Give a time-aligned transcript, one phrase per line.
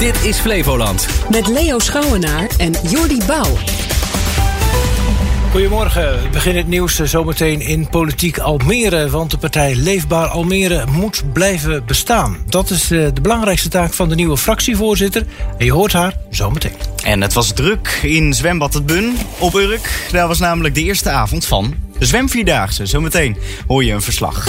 [0.00, 1.08] Dit is Flevoland.
[1.30, 3.56] Met Leo Schouwenaar en Jordi Bouw.
[5.50, 6.22] Goedemorgen.
[6.22, 9.10] We beginnen het nieuws zometeen in politiek Almere.
[9.10, 12.36] Want de partij Leefbaar Almere moet blijven bestaan.
[12.46, 15.26] Dat is de belangrijkste taak van de nieuwe fractievoorzitter.
[15.58, 16.74] En je hoort haar zometeen.
[17.04, 20.08] En het was druk in zwembad Het Bun op Urk.
[20.12, 22.86] Daar was namelijk de eerste avond van de zwemvierdaagse.
[22.86, 23.36] Zometeen
[23.66, 24.48] hoor je een verslag.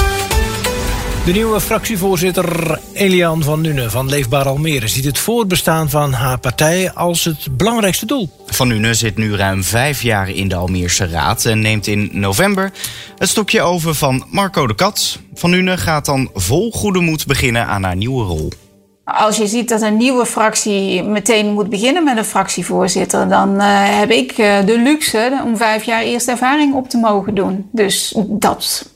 [1.25, 6.91] De nieuwe fractievoorzitter Elian van Nuenen van Leefbaar Almere ziet het voortbestaan van haar partij
[6.91, 8.29] als het belangrijkste doel.
[8.45, 12.71] Van Nuenen zit nu ruim vijf jaar in de Almeerse Raad en neemt in november
[13.17, 15.19] het stokje over van Marco de Kat.
[15.33, 18.51] Van Nuenen gaat dan vol goede moed beginnen aan haar nieuwe rol.
[19.03, 23.99] Als je ziet dat een nieuwe fractie meteen moet beginnen met een fractievoorzitter, dan uh,
[23.99, 27.69] heb ik uh, de luxe om vijf jaar eerst ervaring op te mogen doen.
[27.71, 28.89] Dus dat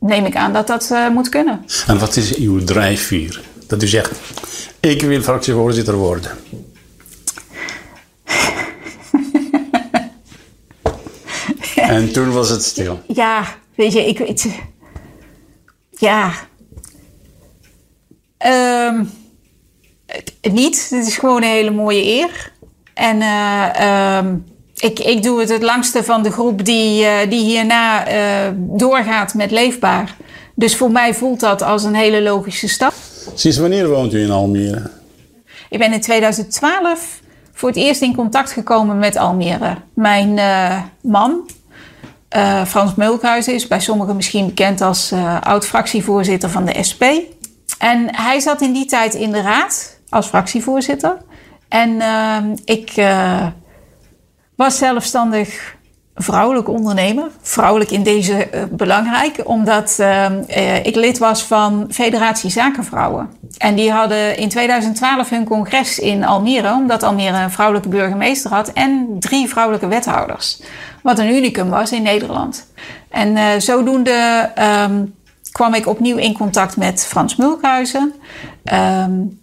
[0.00, 1.64] neem ik aan dat dat uh, moet kunnen.
[1.86, 3.40] En wat is uw drijfveer?
[3.66, 4.10] Dat u zegt,
[4.80, 6.30] ik wil fractievoorzitter worden.
[11.76, 13.00] en toen was het stil.
[13.06, 13.44] Ja,
[13.74, 14.48] weet je, ik weet.
[15.90, 16.32] Ja.
[18.46, 19.10] Um,
[20.42, 20.90] niet.
[20.90, 22.52] Het is gewoon een hele mooie eer.
[22.94, 24.44] En uh, um,
[24.76, 29.34] ik, ik doe het het langste van de groep die, uh, die hierna uh, doorgaat
[29.34, 30.16] met leefbaar.
[30.54, 32.92] Dus voor mij voelt dat als een hele logische stap.
[33.34, 34.90] Sinds wanneer woont u in Almere?
[35.68, 37.20] Ik ben in 2012
[37.52, 39.76] voor het eerst in contact gekomen met Almere.
[39.94, 41.50] Mijn uh, man,
[42.66, 47.02] Frans Meulkhuizen, is bij sommigen misschien bekend als oud-fractievoorzitter van de SP.
[47.78, 51.16] En hij zat in die tijd in de raad als fractievoorzitter.
[51.68, 52.02] En
[52.64, 52.92] ik
[54.56, 55.76] was zelfstandig
[56.14, 57.30] vrouwelijk ondernemer.
[57.42, 63.30] Vrouwelijk in deze uh, belangrijk, omdat uh, uh, ik lid was van Federatie Zakenvrouwen.
[63.58, 68.72] En die hadden in 2012 hun congres in Almere, omdat Almere een vrouwelijke burgemeester had
[68.72, 70.62] en drie vrouwelijke wethouders.
[71.02, 72.66] Wat een unicum was in Nederland.
[73.10, 74.50] En zodoende
[74.84, 75.14] um,
[75.52, 78.14] kwam ik opnieuw in contact met Frans Mulkhuizen.
[78.72, 79.40] Um,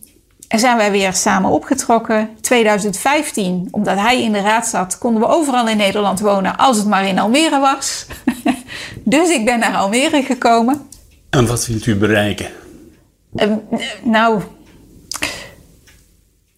[0.54, 2.30] en zijn wij weer samen opgetrokken.
[2.42, 6.88] 2015, omdat hij in de raad zat, konden we overal in Nederland wonen als het
[6.88, 8.06] maar in Almere was.
[9.04, 10.88] dus ik ben naar Almere gekomen.
[11.30, 12.46] En wat wilt u bereiken?
[13.36, 13.52] Uh,
[14.04, 14.42] nou,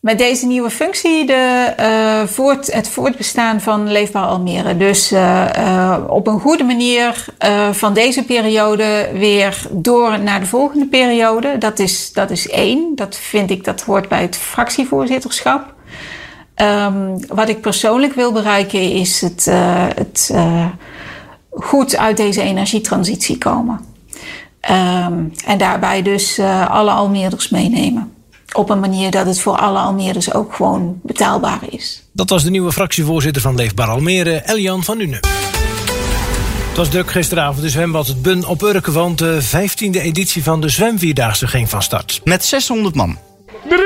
[0.06, 4.78] met deze nieuwe functie de, uh, voort, het voortbestaan van Leefbaar Almere.
[4.78, 7.26] Dus uh, uh, op een goede manier
[7.72, 11.58] van deze periode weer door naar de volgende periode.
[11.58, 12.92] Dat is, dat is één.
[12.96, 15.74] Dat vind ik, dat hoort bij het fractievoorzitterschap.
[16.56, 19.46] Um, wat ik persoonlijk wil bereiken is het,
[19.96, 20.34] het
[21.50, 23.80] goed uit deze energietransitie komen.
[24.72, 26.40] Um, en daarbij dus
[26.70, 28.15] alle Almeerders meenemen
[28.56, 32.04] op een manier dat het voor alle Almeerders ook gewoon betaalbaar is.
[32.12, 35.20] Dat was de nieuwe fractievoorzitter van Leefbaar Almere, Elian van Nuenen.
[36.68, 40.62] Het was druk gisteravond de zwembad Het Bun op Urken, want de 15e editie van
[40.62, 42.22] de Zwemvierdaagse ging van start.
[42.24, 43.18] Met 600 man.
[43.70, 43.80] 3,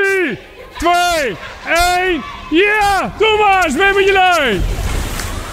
[0.78, 0.92] 2,
[1.22, 3.14] 1, ja!
[3.18, 4.62] Doe maar, zwemmen jullie!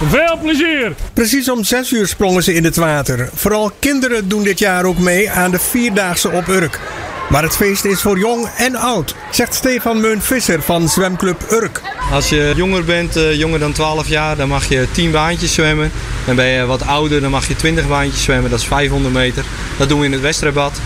[0.08, 0.94] Veel plezier!
[1.12, 3.30] Precies om 6 uur sprongen ze in het water.
[3.34, 6.80] Vooral kinderen doen dit jaar ook mee aan de Vierdaagse op Urk.
[7.28, 11.82] Maar het feest is voor jong en oud, zegt Stefan Meun-Visser van zwemclub Urk.
[12.12, 15.92] Als je jonger bent, uh, jonger dan 12 jaar, dan mag je 10 baantjes zwemmen.
[16.26, 19.44] En ben je wat ouder, dan mag je 20 baantjes zwemmen, dat is 500 meter.
[19.76, 20.80] Dat doen we in het Westrebad.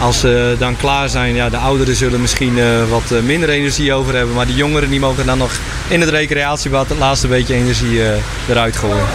[0.00, 4.14] Als ze dan klaar zijn, ja, de ouderen zullen misschien uh, wat minder energie over
[4.14, 4.34] hebben.
[4.34, 5.52] Maar die jongeren die mogen dan nog
[5.88, 8.00] in het recreatiebad het laatste beetje energie
[8.48, 9.06] eruit gooien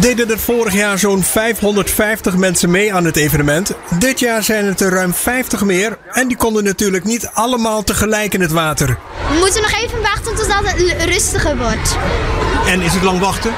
[0.00, 3.72] deden er vorig jaar zo'n 550 mensen mee aan het evenement.
[3.98, 8.34] Dit jaar zijn het er ruim 50 meer en die konden natuurlijk niet allemaal tegelijk
[8.34, 8.98] in het water.
[9.28, 11.96] We moeten nog even wachten totdat het rustiger wordt.
[12.66, 13.52] En is het lang wachten?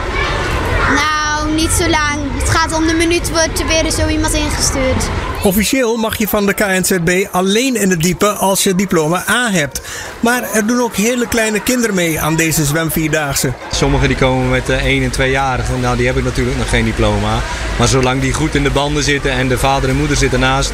[0.94, 2.11] Nou, niet zo lang.
[2.34, 5.08] Het gaat om de minuut, wordt er weer zo iemand ingestuurd.
[5.42, 9.80] Officieel mag je van de KNZB alleen in het diepe als je diploma A hebt.
[10.20, 13.52] Maar er doen ook hele kleine kinderen mee aan deze zwemvierdaagse.
[13.70, 15.80] Sommigen die komen met 1 en 2-jarigen.
[15.80, 17.38] Nou, die hebben natuurlijk nog geen diploma.
[17.78, 20.72] Maar zolang die goed in de banden zitten en de vader en moeder zitten naast,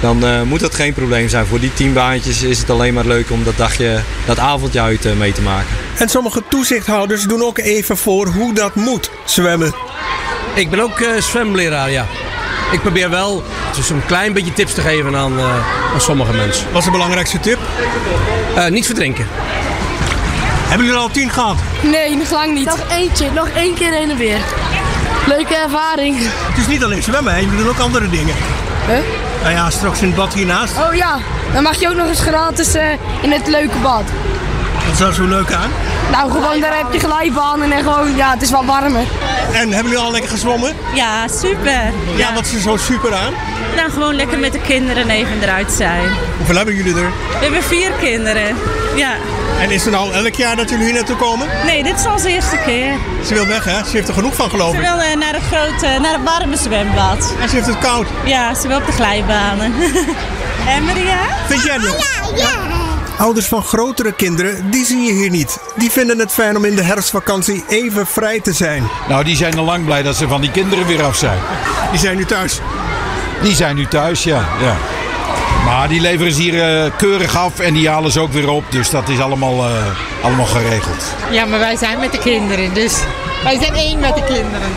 [0.00, 1.46] dan uh, moet dat geen probleem zijn.
[1.46, 5.04] Voor die tien baantjes is het alleen maar leuk om dat dagje, dat avondje uit
[5.04, 5.76] uh, mee te maken.
[5.98, 9.74] En sommige toezichthouders doen ook even voor hoe dat moet zwemmen.
[10.54, 12.06] Ik ben ook uh, zwemleraar, ja.
[12.70, 13.42] Ik probeer wel
[13.76, 15.44] dus een klein beetje tips te geven aan, uh,
[15.94, 16.66] aan sommige mensen.
[16.70, 17.58] Wat is de belangrijkste tip?
[18.56, 19.26] Uh, niet verdrinken.
[20.68, 21.56] Hebben jullie er al tien gehad?
[21.82, 22.64] Nee, nog lang niet.
[22.64, 24.38] Nog eentje, nog één keer heen en weer.
[25.26, 26.16] Leuke ervaring.
[26.18, 28.34] Het is niet alleen zwemmen, je doet ook andere dingen.
[28.86, 28.98] Huh?
[29.42, 30.76] Nou ja, straks in het bad hiernaast.
[30.88, 31.18] Oh ja,
[31.52, 32.90] dan mag je ook nog eens gratis eh,
[33.22, 34.02] in het leuke bad.
[34.84, 35.70] Wat is daar zo leuk aan?
[36.10, 39.04] Nou, gewoon daar heb je glijbanen en gewoon, ja, het is wat warmer.
[39.52, 40.72] En hebben jullie al lekker gezwommen?
[40.94, 41.92] Ja, super.
[42.16, 43.32] Ja, wat is er zo super aan?
[43.76, 46.08] Nou, gewoon lekker met de kinderen even eruit zijn.
[46.36, 47.10] Hoeveel hebben jullie er?
[47.38, 48.56] We hebben vier kinderen.
[48.96, 49.12] Ja.
[49.60, 51.48] En is het nou elk jaar dat jullie hier naartoe komen?
[51.66, 52.92] Nee, dit is onze eerste keer.
[53.26, 53.84] Ze wil weg, hè?
[53.84, 54.82] Ze heeft er genoeg van, geloof Ze ik.
[54.82, 57.34] wil eh, naar het grote, naar het warme zwembad.
[57.40, 58.06] En ze heeft het koud.
[58.24, 59.74] Ja, ze wil op de glijbanen.
[60.74, 61.18] en Maria?
[61.46, 62.73] Vind jij het?
[63.18, 65.58] Ouders van grotere kinderen, die zie je hier niet.
[65.76, 68.88] Die vinden het fijn om in de herfstvakantie even vrij te zijn.
[69.08, 71.38] Nou, die zijn al lang blij dat ze van die kinderen weer af zijn.
[71.90, 72.60] Die zijn nu thuis?
[73.42, 74.48] Die zijn nu thuis, ja.
[74.60, 74.76] ja.
[75.64, 78.64] Maar die leveren ze hier eh, keurig af en die halen ze ook weer op.
[78.70, 79.86] Dus dat is allemaal, eh,
[80.22, 81.04] allemaal geregeld.
[81.30, 82.94] Ja, maar wij zijn met de kinderen, dus
[83.44, 84.68] wij zijn één met de kinderen.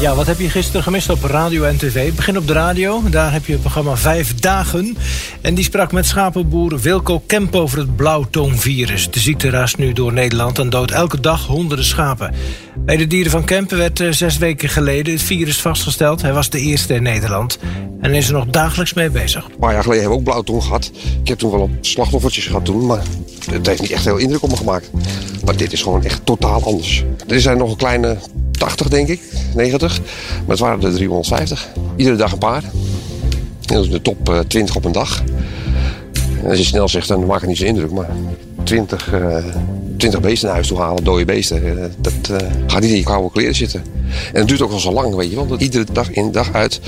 [0.00, 2.12] Ja, wat heb je gisteren gemist op radio en tv?
[2.12, 4.96] Begin op de radio, daar heb je het programma Vijf Dagen.
[5.40, 9.10] En die sprak met schapenboer Wilco Kemp over het blauwtoonvirus.
[9.10, 12.34] De ziekte raast nu door Nederland en doodt elke dag honderden schapen.
[12.76, 16.22] Bij de dieren van Kempen werd eh, zes weken geleden het virus vastgesteld.
[16.22, 17.58] Hij was de eerste in Nederland
[18.00, 19.44] en is er nog dagelijks mee bezig.
[19.44, 20.90] Een paar jaar geleden hebben we ook blauwtong gehad.
[21.22, 23.02] Ik heb toen wel op slachtoffertjes gehad toen, maar
[23.50, 24.90] het heeft niet echt heel indruk op me gemaakt.
[25.44, 27.04] Maar dit is gewoon echt totaal anders.
[27.28, 28.16] Er zijn nog een kleine
[28.58, 29.20] 80, denk ik,
[29.54, 29.98] 90.
[29.98, 30.08] Maar
[30.46, 31.68] het waren er 350.
[31.96, 32.62] Iedere dag een paar.
[33.60, 35.22] Dat is de top eh, 20 op een dag.
[36.42, 37.90] En als je snel zegt, dan maakt het niet zo indruk.
[37.90, 38.10] Maar
[38.64, 39.44] 20, eh
[39.96, 43.02] 20 beesten naar huis toe halen, dode beesten, eh, dat eh, gaat niet in je
[43.02, 43.82] koude kleren zitten.
[44.32, 45.58] En het duurt ook al zo lang, weet je wel.
[45.58, 46.80] Iedere dag in, dag uit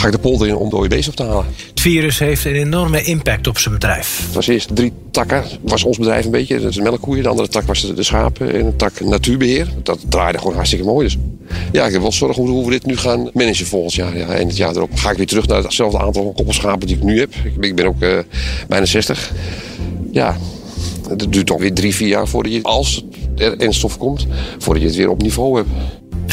[0.00, 1.44] ga ik de polder in om dode beesten op te halen.
[1.68, 4.22] Het virus heeft een enorme impact op zijn bedrijf.
[4.24, 6.60] Het was eerst drie takken, was ons bedrijf een beetje.
[6.60, 9.68] Dat is de melkkoeien, de andere tak was de, de schapen en een tak natuurbeheer.
[9.82, 11.06] Dat draaide gewoon hartstikke mooi.
[11.06, 11.16] Dus
[11.72, 14.16] ja, ik heb wel zorgen hoe, we dit nu gaan managen volgend jaar.
[14.16, 17.02] Ja, en het jaar erop ga ik weer terug naar hetzelfde aantal koppelschapen die ik
[17.02, 17.34] nu heb.
[17.60, 18.18] Ik ben, ook eh,
[18.68, 19.32] bijna 60.
[20.10, 20.36] Ja,
[21.08, 23.04] het duurt toch weer drie, vier jaar voordat je, als
[23.36, 24.26] er enstof komt,
[24.58, 25.68] voordat je het weer op niveau hebt.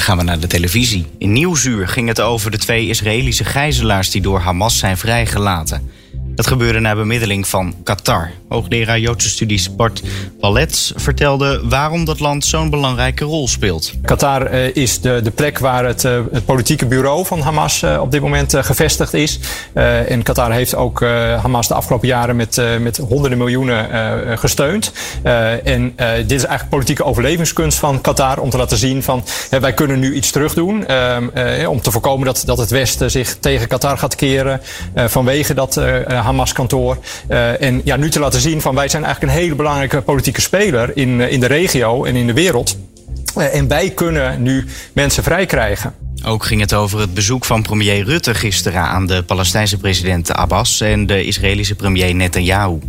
[0.08, 1.06] Gaan we naar de televisie.
[1.18, 5.92] In Nieuwsuur ging het over de twee Israëlische gijzelaars die door Hamas zijn vrijgelaten.
[6.38, 8.32] Dat gebeurde na bemiddeling van Qatar.
[8.50, 10.02] Hoogleraar Joodse studies Bart
[10.40, 13.94] Wallet vertelde waarom dat land zo'n belangrijke rol speelt.
[14.02, 18.02] Qatar eh, is de, de plek waar het, eh, het politieke bureau van Hamas eh,
[18.02, 19.40] op dit moment gevestigd is.
[19.74, 21.02] En Qatar heeft ook
[21.42, 24.92] Hamas de afgelopen jaren met, met honderden miljoenen gesteund.
[25.64, 30.00] En dit is eigenlijk politieke overlevingskunst van Qatar om te laten zien van wij kunnen
[30.00, 30.88] nu iets terugdoen.
[30.88, 34.62] ehm, eh, om te voorkomen dat, dat het Westen zich tegen Qatar gaat keren
[34.96, 36.98] vanwege dat eh, Hamas-kantoor.
[37.28, 40.42] Eh, en ja, nu te laten zien van wij zijn eigenlijk een hele belangrijke politieke
[40.42, 42.78] speler in, eh, in de regio en in de wereld.
[43.36, 46.07] Eh, en wij kunnen nu mensen vrij krijgen.
[46.26, 50.82] Ook ging het over het bezoek van premier Rutte gisteren aan de Palestijnse president Abbas
[50.82, 52.80] en de Israëlische premier Netanyahu.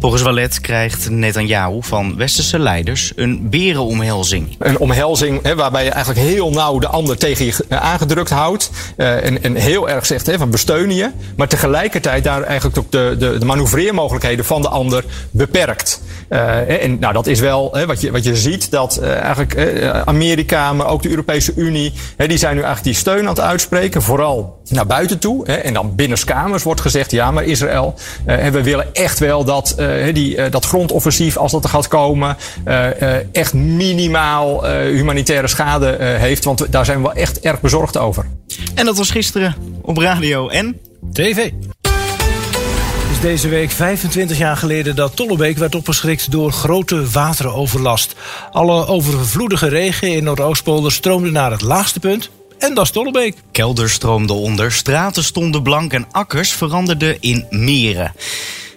[0.00, 4.56] Volgens Wallet krijgt Netanyahu van westerse leiders een berenomhelzing.
[4.58, 8.70] Een omhelzing waarbij je eigenlijk heel nauw de ander tegen je aangedrukt houdt.
[8.96, 11.10] eh, en, heel erg zegt van besteunen je.
[11.36, 16.02] Maar tegelijkertijd daar eigenlijk ook de, de, de manoeuvreermogelijkheden van de ander beperkt.
[16.28, 18.70] Eh, en nou, dat is wel wat, je, wat je ziet.
[18.70, 19.56] Dat eh, eigenlijk
[20.04, 21.92] Amerika, maar ook de Europese Unie.
[22.16, 24.02] Die zijn nu eigenlijk die steun aan het uitspreken.
[24.02, 25.46] Vooral naar buiten toe.
[25.46, 27.10] Hè, en dan binnenskamers wordt gezegd.
[27.10, 27.94] Ja, maar Israël.
[28.26, 31.70] eh, en we willen echt wel dat, eh, die, eh, dat grondoffensief, als dat er
[31.70, 32.36] gaat komen.
[32.64, 36.44] eh, eh, echt minimaal eh, humanitaire schade eh, heeft.
[36.44, 38.26] Want daar zijn we wel echt erg bezorgd over.
[38.74, 40.78] En dat was gisteren op radio en
[41.12, 41.50] TV.
[41.82, 48.14] Het is deze week 25 jaar geleden dat Tollebeek werd opgeschrikt door grote wateroverlast.
[48.52, 52.30] Alle overvloedige regen in Noordoostpolder stroomde naar het laagste punt.
[52.58, 53.36] En dat is Tollebeek.
[53.52, 58.12] Kelders stroomden onder, straten stonden blank en akkers veranderden in meren.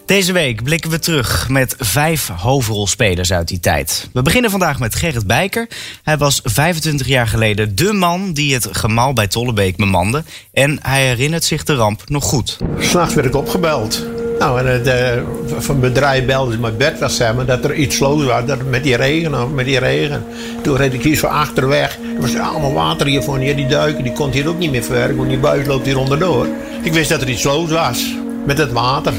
[0.06, 4.10] Deze week blikken we terug met vijf hoofdrolspelers uit die tijd.
[4.14, 5.68] We beginnen vandaag met Gerrit Bijker.
[6.04, 10.24] Hij was 25 jaar geleden de man die het gemaal bij Tollebeek bemande.
[10.54, 12.58] En hij herinnert zich de ramp nog goed.
[12.80, 14.06] S'nachts werd ik opgebeld.
[14.42, 15.22] Nou, en het, eh,
[15.58, 18.84] van het bedrijf belde mijn bed was maar, dat er iets los was dat, met
[18.84, 19.54] die regen.
[19.54, 20.24] Met die regen.
[20.62, 21.98] Toen reed ik hier zo achterweg.
[22.16, 23.44] Er was allemaal water hier voor.
[23.44, 25.98] Ja, die duiken die kon hier ook niet meer verwerken, want die buis loopt hier
[25.98, 26.48] onderdoor.
[26.84, 29.14] Ik wist dat er iets los was met het water.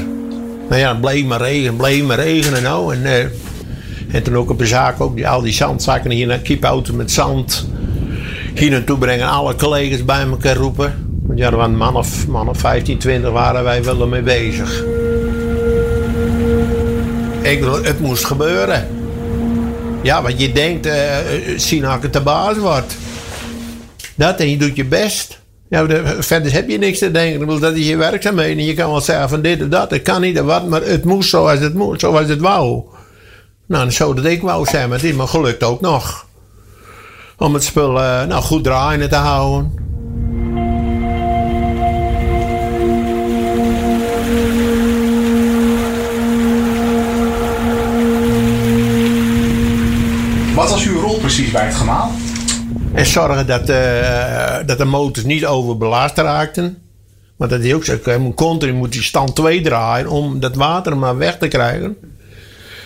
[0.69, 2.93] Nou ja, het bleef maar regen, bleef maar regenen nou.
[2.95, 3.25] En, eh,
[4.11, 7.11] en toen ook op een zaak, ook die, al die zandzakken hier naar kiepauto met
[7.11, 7.67] zand.
[8.53, 10.93] Hier naartoe brengen, alle collega's bij elkaar roepen.
[11.27, 14.83] Want ja, er waren man of, man of 15, 20 waren wij wel ermee bezig.
[17.43, 18.87] Ik het moest gebeuren.
[20.01, 21.15] Ja, want je denkt, eh,
[21.57, 22.95] zien dat ik het de baas wordt.
[24.15, 25.39] Dat en je doet je best.
[25.69, 27.59] Ja, de- verder heb je niks te denken.
[27.59, 28.65] Dat is je werkzaamheden.
[28.65, 29.91] Je kan wel zeggen van dit en dat.
[29.91, 30.67] Het kan niet en wat.
[30.67, 31.99] Maar het moest zoals het moest.
[31.99, 32.83] Zoals het wou.
[33.67, 34.89] Nou, zo dat ik wou zijn.
[34.89, 36.25] Maar het is me gelukt ook nog.
[37.37, 39.82] Om het spul eh, nou, goed draaiende te houden.
[50.53, 52.11] Wat was uw rol precies bij het gemaal?
[52.93, 56.77] En zorgen dat, eh, dat de motors niet overbelast raakten.
[57.37, 57.97] Maar dat is ook zo.
[58.05, 61.97] Je moet continu moet die stand 2 draaien om dat water maar weg te krijgen.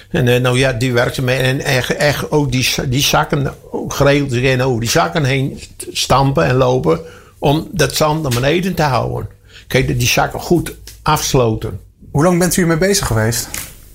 [0.09, 1.45] En eh, nou ja, die werkzaamheden.
[1.45, 5.59] En echt, echt ook die, die zakken ook geregeld over die zakken heen
[5.91, 6.99] stampen en lopen.
[7.37, 9.29] Om dat zand naar beneden te houden.
[9.67, 11.79] Kijk, dat die zakken goed afsloten.
[12.11, 13.47] Hoe lang bent u ermee bezig geweest?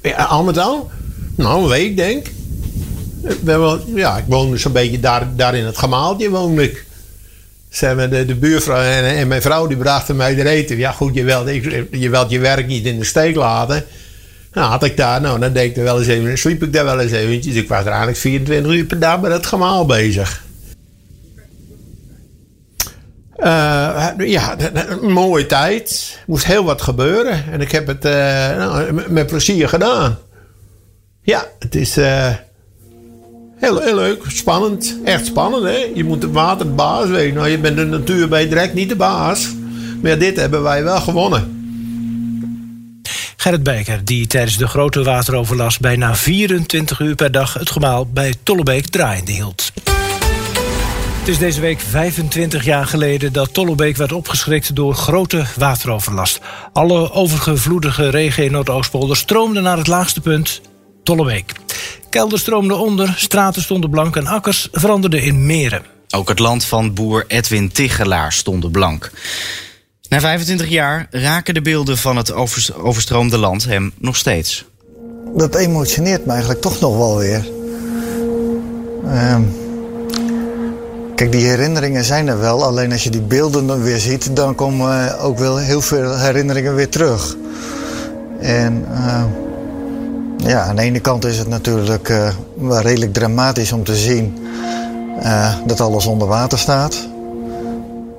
[0.02, 0.90] Ja, al met al?
[1.36, 2.40] Nou, een week denk ik.
[3.42, 6.86] Wel, ja, ik woonde zo'n beetje daar, daar in het gemaaltje woonde ik.
[7.80, 10.76] Maar, de, de buurvrouw en, en mijn vrouw die brachten mij er eten.
[10.76, 11.48] Ja goed, je wilt,
[11.90, 13.84] je wilt je werk niet in de steek laten.
[14.52, 16.84] Nou, had ik daar, nou, dan deed ik er wel eens even, sliep ik daar
[16.84, 17.54] wel eens eventjes.
[17.54, 20.42] Ik was er eigenlijk 24 uur per dag met het gemaal bezig.
[23.42, 26.18] Eh, ja, een mooie tijd.
[26.26, 27.52] Moest heel wat gebeuren.
[27.52, 28.12] En ik heb het eh,
[28.56, 30.18] nou, met plezier gedaan.
[31.22, 32.32] Ja, het is eh,
[33.62, 34.24] heel, heel leuk.
[34.28, 34.96] Spannend.
[35.04, 35.90] Echt spannend, hè?
[35.94, 37.34] Je moet het water de baas weten.
[37.34, 39.48] Nou, je bent de natuur bij direct niet de baas.
[40.02, 41.60] Maar dit hebben wij wel gewonnen.
[43.36, 48.34] Gerrit Bijker, die tijdens de grote wateroverlast bijna 24 uur per dag het gemaal bij
[48.42, 49.72] Tollebeek draaiende hield.
[51.18, 56.40] Het is deze week 25 jaar geleden dat Tollebeek werd opgeschrikt door grote wateroverlast.
[56.72, 60.60] Alle overgevloedige regen in Noordoostpolder stroomden naar het laagste punt,
[61.02, 61.52] Tollebeek.
[62.12, 65.82] Kelder stroomde onder, straten stonden blank en akkers veranderden in meren.
[66.14, 69.10] Ook het land van boer Edwin Tichelaar stond blank.
[70.08, 74.64] Na 25 jaar raken de beelden van het overs- overstroomde land hem nog steeds.
[75.34, 77.46] dat emotioneert me eigenlijk toch nog wel weer.
[79.06, 79.42] Ehm,
[81.14, 82.64] kijk, die herinneringen zijn er wel.
[82.64, 86.74] Alleen als je die beelden dan weer ziet, dan komen ook wel heel veel herinneringen
[86.74, 87.36] weer terug.
[88.40, 89.41] En ehm,
[90.46, 92.28] ja, aan de ene kant is het natuurlijk eh,
[92.80, 94.38] redelijk dramatisch om te zien
[95.20, 97.08] eh, dat alles onder water staat.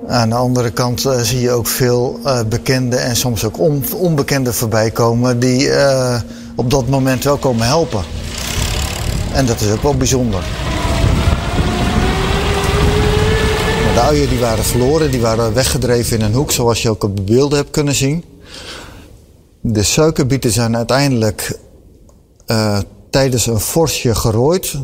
[0.08, 4.52] Aan de andere kant eh, zie je ook veel bekende en soms ook on- onbekende
[4.52, 5.70] voorbij komen die
[6.54, 8.02] op dat moment wel komen helpen.
[9.32, 10.42] En dat is ook wel bijzonder.
[13.94, 17.16] De uien die waren verloren, die waren weggedreven in een hoek, zoals je ook op
[17.16, 18.24] de beelden hebt kunnen zien.
[19.60, 21.58] De suikerbieten zijn uiteindelijk
[22.46, 22.78] eh,
[23.10, 24.74] tijdens een vorstje gerooid.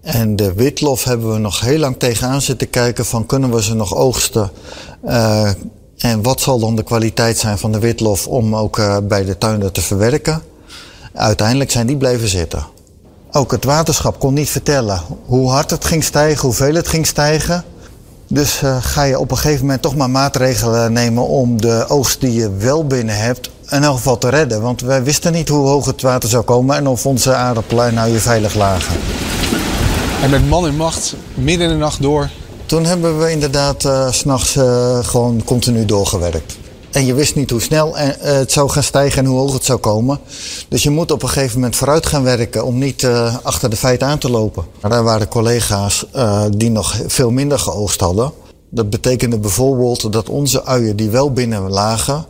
[0.00, 3.74] En de witlof hebben we nog heel lang tegenaan zitten kijken van kunnen we ze
[3.74, 4.50] nog oogsten?
[5.02, 5.50] Eh,
[5.98, 9.38] en wat zal dan de kwaliteit zijn van de witlof om ook eh, bij de
[9.38, 10.42] tuinder te verwerken?
[11.14, 12.66] Uiteindelijk zijn die blijven zitten.
[13.32, 17.64] Ook het waterschap kon niet vertellen hoe hard het ging stijgen, hoeveel het ging stijgen.
[18.28, 22.32] Dus ga je op een gegeven moment toch maar maatregelen nemen om de oogst die
[22.32, 24.62] je wel binnen hebt in elk geval te redden.
[24.62, 28.10] Want wij wisten niet hoe hoog het water zou komen en of onze aardappelen nou
[28.10, 28.96] weer veilig lagen.
[30.22, 32.30] En met man en macht, midden in de nacht door.
[32.66, 36.56] Toen hebben we inderdaad eh, s s'nachts eh, gewoon continu doorgewerkt.
[36.94, 39.64] En je wist niet hoe snel eh, het zou gaan stijgen en hoe hoog het
[39.64, 40.18] zou komen.
[40.68, 43.76] Dus je moet op een gegeven moment vooruit gaan werken om niet eh, achter de
[43.76, 44.64] feiten aan te lopen.
[44.80, 48.32] Maar daar waren collega's eh, die nog veel minder geoogst hadden.
[48.68, 52.26] Dat betekende bijvoorbeeld dat onze uien die wel binnen lagen,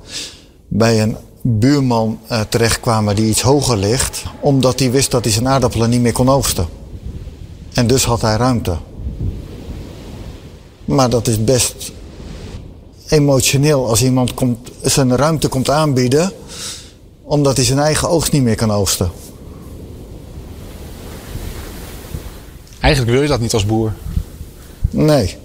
[0.68, 5.48] bij een buurman eh, terechtkwamen die iets hoger ligt, omdat hij wist dat hij zijn
[5.48, 6.66] aardappelen niet meer kon oogsten.
[7.72, 8.76] En dus had hij ruimte.
[10.84, 11.92] Maar dat is best
[13.08, 16.32] emotioneel als iemand komt, zijn ruimte komt aanbieden
[17.22, 19.10] omdat hij zijn eigen oogst niet meer kan oogsten.
[22.80, 23.92] Eigenlijk wil je dat niet als boer.
[24.90, 25.36] Nee.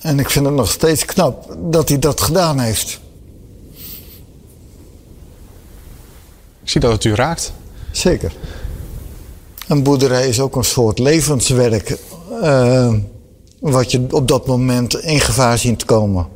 [0.00, 3.00] En ik vind het nog steeds knap dat hij dat gedaan heeft.
[6.64, 7.52] Ik zie dat het u raakt.
[7.90, 8.32] Zeker.
[9.68, 11.98] Een boerderij is ook een soort levenswerk.
[12.42, 12.92] eh,
[13.60, 16.26] wat je op dat moment in gevaar ziet komen.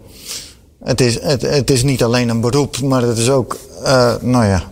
[0.84, 4.44] Het is, het, het is niet alleen een beroep, maar het is ook, eh, nou
[4.44, 4.62] ja,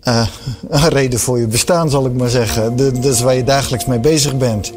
[0.00, 0.26] eh,
[0.68, 2.76] een reden voor je bestaan, zal ik maar zeggen.
[2.76, 4.72] Dat is waar je dagelijks mee bezig bent.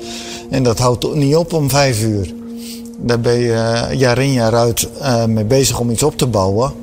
[0.49, 2.33] En dat houdt niet op om vijf uur.
[2.99, 4.87] Daar ben je jaar in jaar uit
[5.27, 6.73] mee bezig om iets op te bouwen.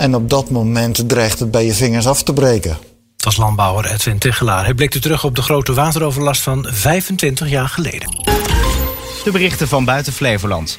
[0.00, 2.70] En op dat moment dreigt het bij je vingers af te breken.
[3.16, 4.64] Het was landbouwer Edwin Tichelaar.
[4.64, 8.08] Hij blikte terug op de grote wateroverlast van 25 jaar geleden.
[9.24, 10.78] de berichten van buiten Flevoland.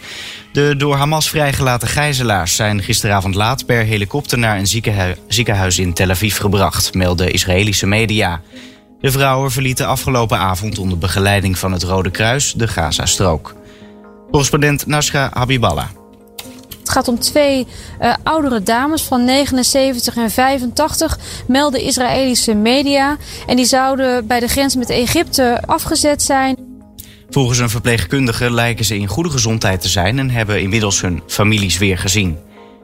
[0.54, 5.94] De door Hamas vrijgelaten gijzelaars zijn gisteravond laat per helikopter naar een ziekenhu- ziekenhuis in
[5.94, 8.42] Tel Aviv gebracht, melden Israëlische media.
[9.02, 13.56] De vrouwen verlieten afgelopen avond onder begeleiding van het Rode Kruis de Gazastrook.
[14.32, 16.01] Correspondent Nasra Habiballah.
[16.92, 17.68] Het gaat om twee
[18.00, 23.18] eh, oudere dames van 79 en 85, melden Israëlische media.
[23.48, 26.58] En die zouden bij de grens met Egypte afgezet zijn.
[27.30, 31.78] Volgens een verpleegkundige lijken ze in goede gezondheid te zijn en hebben inmiddels hun families
[31.78, 32.38] weer gezien.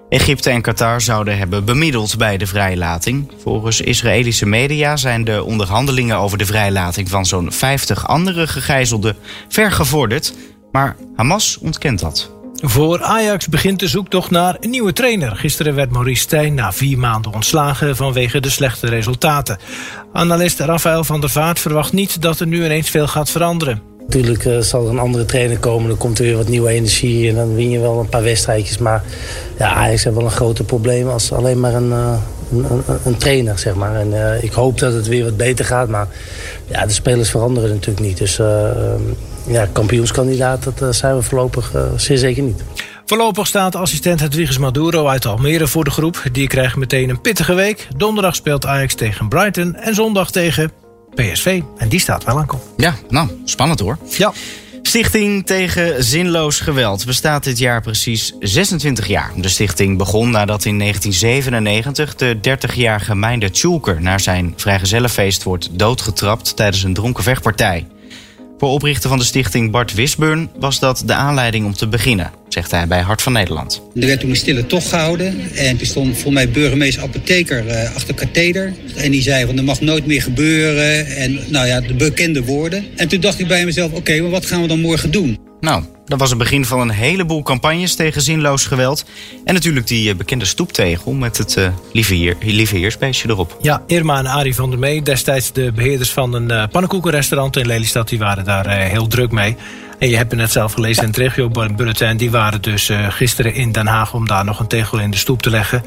[0.09, 3.31] Egypte en Qatar zouden hebben bemiddeld bij de vrijlating.
[3.43, 9.15] Volgens Israëlische media zijn de onderhandelingen over de vrijlating van zo'n 50 andere gegijzelden
[9.47, 10.33] ver gevorderd,
[10.71, 12.37] maar Hamas ontkent dat.
[12.61, 15.35] Voor Ajax begint de zoektocht naar een nieuwe trainer.
[15.35, 19.57] Gisteren werd Maurice Stijn na vier maanden ontslagen vanwege de slechte resultaten.
[20.13, 23.81] Analist Rafael van der Vaart verwacht niet dat er nu ineens veel gaat veranderen.
[23.99, 27.29] Natuurlijk eh, zal er een andere trainer komen, dan komt er weer wat nieuwe energie
[27.29, 28.77] en dan win je wel een paar wedstrijdjes.
[28.77, 29.03] Maar
[29.57, 32.13] ja, Ajax heeft wel een groter probleem als alleen maar een, eh,
[32.51, 33.95] een, een, trainer, zeg maar.
[33.95, 36.07] En eh, ik hoop dat het weer wat beter gaat, maar
[36.67, 38.17] ja, de spelers veranderen natuurlijk niet.
[38.17, 39.01] Dus eh, ehm,
[39.47, 42.63] ja, kampioenskandidaat, dat eh, zijn we voorlopig eh, zeer zeker niet.
[43.05, 46.23] Voorlopig staat assistent Hedwiges Maduro uit Almere voor de groep.
[46.31, 47.87] Die krijgt meteen een pittige week.
[47.97, 50.71] Donderdag speelt Ajax tegen Brighton en zondag tegen
[51.15, 51.61] PSV.
[51.77, 52.61] En die staat wel aan kop.
[52.77, 53.97] Ja, nou, spannend hoor.
[54.17, 54.33] Ja.
[54.81, 59.31] Stichting tegen zinloos geweld bestaat dit jaar precies 26 jaar.
[59.35, 64.01] De stichting begon nadat in 1997 de 30-jarige Meinder Tjulker...
[64.01, 67.87] naar zijn vrijgezellenfeest wordt doodgetrapt tijdens een dronken vechtpartij.
[68.57, 72.71] Voor oprichter van de stichting Bart Wisburn was dat de aanleiding om te beginnen, zegt
[72.71, 73.81] hij bij Hart van Nederland.
[73.95, 75.35] Er werd toen een stille tocht gehouden.
[75.55, 78.73] En toen stond voor mij burgemeester apotheker eh, achter katheder.
[78.95, 81.07] En die zei van er mag nooit meer gebeuren.
[81.07, 82.85] En nou ja, de bekende woorden.
[82.95, 85.46] En toen dacht ik bij mezelf, oké, maar wat gaan we dan morgen doen?
[85.59, 89.05] Nou, dat was het begin van een heleboel campagnes tegen zinloos geweld.
[89.45, 92.91] En natuurlijk die eh, bekende stoeptegel met het eh, lieve, heer, lieve
[93.27, 93.57] erop.
[93.61, 97.65] Ja, Irma en Arie van der Mee, destijds de beheerders van een eh, pannenkoekenrestaurant in
[97.65, 99.55] Lelystad, die waren daar heel druk mee.
[99.99, 103.53] En je hebt het net zelf gelezen in het regio bulletin, die waren dus gisteren
[103.53, 105.84] in Den Haag om daar nog een tegel in de stoep te leggen.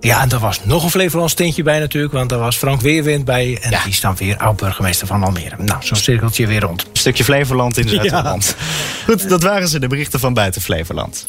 [0.00, 3.24] Ja, en er was nog een Flevolands tintje bij natuurlijk, want daar was Frank Weerwind
[3.24, 3.58] bij.
[3.60, 5.56] En die is dan weer oud-burgemeester van Almere.
[5.58, 6.82] Nou, zo'n cirkeltje weer rond.
[6.82, 8.56] Een stukje Flevoland in Zuid-Holland.
[9.06, 11.26] Goed, dat waren ze, de berichten van buiten Flevoland.